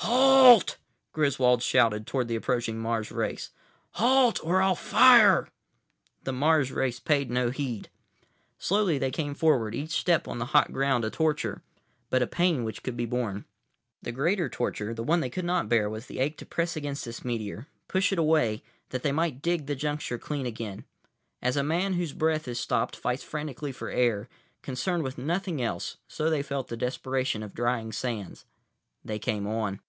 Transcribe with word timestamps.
"Halt!" 0.00 0.76
Griswold 1.12 1.62
shouted 1.64 2.06
toward 2.06 2.28
the 2.28 2.36
approaching 2.36 2.78
Mars 2.78 3.10
race. 3.10 3.50
"Halt 3.92 4.38
or 4.44 4.62
I'll 4.62 4.76
fire!" 4.76 5.48
The 6.22 6.32
Mars 6.32 6.70
race 6.70 7.00
paid 7.00 7.28
no 7.30 7.50
heed. 7.50 7.88
Slowly 8.58 8.96
they 8.98 9.10
came 9.10 9.34
forward, 9.34 9.74
each 9.74 9.90
step 9.90 10.28
on 10.28 10.38
the 10.38 10.44
hot 10.46 10.72
ground 10.72 11.04
a 11.04 11.10
torture, 11.10 11.62
but 12.10 12.22
a 12.22 12.26
pain 12.28 12.62
which 12.62 12.84
could 12.84 12.96
be 12.96 13.06
borne. 13.06 13.44
The 14.02 14.12
greater 14.12 14.48
torture, 14.48 14.94
the 14.94 15.02
one 15.02 15.18
they 15.20 15.28
could 15.30 15.44
not 15.44 15.68
bear, 15.68 15.90
was 15.90 16.06
the 16.06 16.20
ache 16.20 16.36
to 16.38 16.46
press 16.46 16.76
against 16.76 17.04
this 17.04 17.24
meteor, 17.24 17.66
push 17.88 18.12
it 18.12 18.18
away, 18.18 18.62
that 18.90 19.02
they 19.02 19.12
might 19.12 19.42
dig 19.42 19.66
the 19.66 19.74
juncture 19.74 20.18
clean 20.18 20.46
again. 20.46 20.84
As 21.42 21.56
a 21.56 21.64
man 21.64 21.94
whose 21.94 22.12
breath 22.12 22.46
is 22.46 22.60
stopped 22.60 22.94
fights 22.94 23.24
frantically 23.24 23.72
for 23.72 23.90
air, 23.90 24.28
concerned 24.62 25.02
with 25.02 25.18
nothing 25.18 25.60
else, 25.60 25.96
so 26.06 26.30
they 26.30 26.42
felt 26.44 26.68
the 26.68 26.76
desperation 26.76 27.42
of 27.42 27.52
drying 27.54 27.90
sands. 27.90 28.44
They 29.04 29.18
came 29.18 29.46
on. 29.48 29.80